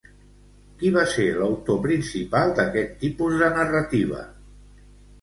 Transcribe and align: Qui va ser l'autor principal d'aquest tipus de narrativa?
Qui 0.79 0.89
va 0.95 1.03
ser 1.11 1.25
l'autor 1.41 1.79
principal 1.85 2.57
d'aquest 2.61 2.99
tipus 3.07 3.39
de 3.45 3.55
narrativa? 3.63 4.29